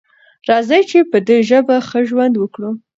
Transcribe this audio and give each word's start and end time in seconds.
راځئ 0.49 0.81
چې 0.91 0.99
په 1.11 1.17
دې 1.27 1.37
ژبه 1.49 1.75
ښه 1.87 1.99
ژوند 2.09 2.33
وکړو. 2.37 2.71